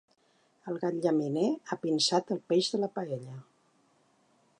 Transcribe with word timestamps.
El 0.71 0.77
gat 0.83 0.95
llaminer 1.05 1.43
ha 1.67 1.77
pinçat 1.83 2.33
el 2.37 2.41
peix 2.53 2.71
de 2.77 2.81
la 2.85 2.89
paella. 2.99 3.37